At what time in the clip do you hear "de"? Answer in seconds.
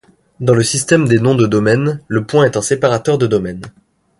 1.35-1.45, 3.19-3.27